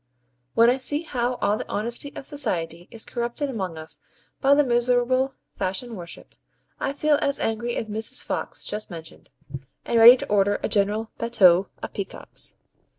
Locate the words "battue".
11.19-11.67